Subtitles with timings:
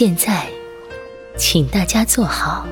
[0.00, 0.46] 现在，
[1.36, 2.64] 请大家坐好，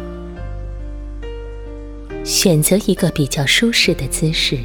[2.24, 4.56] 选择一个比较舒适的姿势，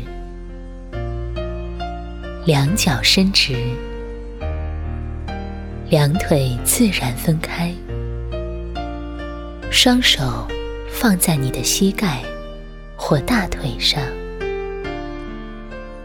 [2.45, 3.55] 两脚伸直，
[5.89, 7.73] 两腿自然分开，
[9.71, 10.47] 双手
[10.87, 12.21] 放在你的膝盖
[12.95, 13.99] 或大腿上，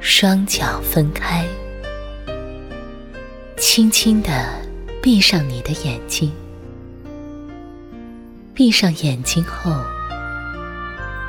[0.00, 1.45] 双脚分开，
[3.59, 4.64] 轻轻的。
[5.02, 6.32] 闭上你的眼睛，
[8.56, 9.70] 闭上眼睛后，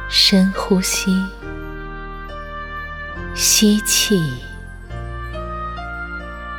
[0.09, 1.21] 深呼吸，
[3.35, 4.17] 吸气，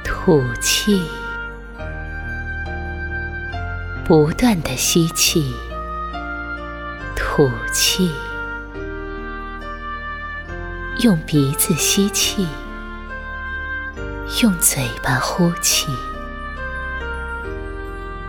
[0.04, 1.02] 吐气，
[4.04, 5.54] 不断的吸气，
[7.16, 8.12] 吐气，
[10.98, 12.46] 用鼻子吸气，
[14.42, 15.86] 用嘴巴呼气。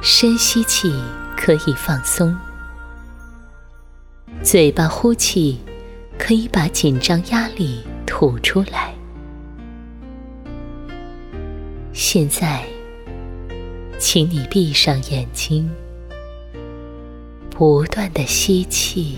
[0.02, 1.04] 深吸气
[1.42, 2.38] 可以放松，
[4.44, 5.58] 嘴巴呼气
[6.18, 8.94] 可以把紧张压力吐出来。
[11.94, 12.62] 现在，
[13.98, 15.72] 请你闭上眼睛，
[17.50, 19.18] 不断的吸气、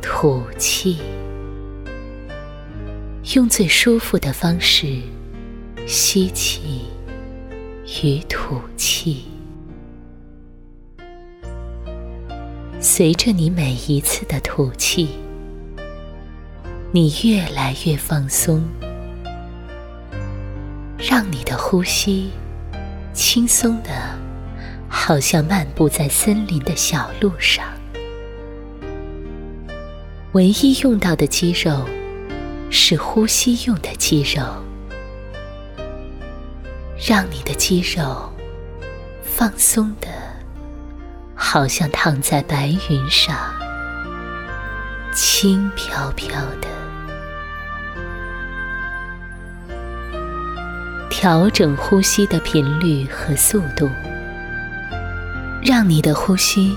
[0.00, 0.98] 吐气，
[3.34, 5.00] 用最舒服的方式
[5.88, 6.82] 吸气。
[8.04, 9.24] 与吐气，
[12.84, 15.08] 随着你每一次的吐气，
[16.90, 18.60] 你越来越放松，
[20.98, 22.32] 让你的呼吸
[23.14, 23.90] 轻松的，
[24.88, 27.64] 好像漫步在森林的小路上。
[30.32, 31.86] 唯一用到的肌肉
[32.68, 34.42] 是呼吸用的肌肉。
[36.98, 38.32] 让你的肌肉
[39.22, 40.08] 放松的，
[41.52, 43.36] 好像躺在白云上，
[45.12, 46.68] 轻飘飘的。
[51.10, 53.90] 调整呼吸的频率和速度，
[55.62, 56.74] 让你的呼吸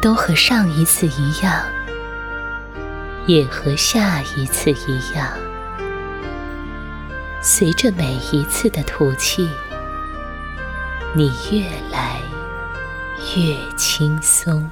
[0.00, 1.64] 都和上一次一样，
[3.26, 5.26] 也和下一次一样。
[7.42, 9.50] 随着每一次的吐气，
[11.16, 12.20] 你越来
[13.36, 14.70] 越轻松。